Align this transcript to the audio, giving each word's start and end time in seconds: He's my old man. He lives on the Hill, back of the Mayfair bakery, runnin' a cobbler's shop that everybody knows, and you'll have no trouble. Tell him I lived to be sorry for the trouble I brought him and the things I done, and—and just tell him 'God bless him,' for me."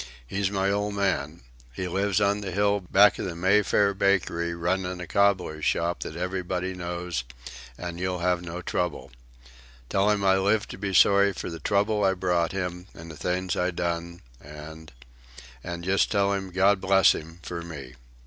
He's 0.25 0.49
my 0.49 0.71
old 0.71 0.95
man. 0.95 1.41
He 1.73 1.87
lives 1.87 2.19
on 2.19 2.41
the 2.41 2.49
Hill, 2.49 2.79
back 2.89 3.19
of 3.19 3.25
the 3.25 3.35
Mayfair 3.35 3.93
bakery, 3.93 4.55
runnin' 4.55 4.99
a 4.99 5.05
cobbler's 5.05 5.63
shop 5.63 5.99
that 5.99 6.15
everybody 6.15 6.73
knows, 6.73 7.23
and 7.77 7.99
you'll 7.99 8.17
have 8.17 8.41
no 8.41 8.63
trouble. 8.63 9.11
Tell 9.89 10.09
him 10.09 10.23
I 10.23 10.39
lived 10.39 10.71
to 10.71 10.79
be 10.79 10.95
sorry 10.95 11.33
for 11.33 11.51
the 11.51 11.59
trouble 11.59 12.03
I 12.03 12.15
brought 12.15 12.51
him 12.51 12.87
and 12.95 13.11
the 13.11 13.15
things 13.15 13.55
I 13.55 13.69
done, 13.69 14.21
and—and 14.43 15.83
just 15.83 16.11
tell 16.11 16.33
him 16.33 16.49
'God 16.49 16.81
bless 16.81 17.13
him,' 17.13 17.37
for 17.43 17.61
me." 17.61 17.93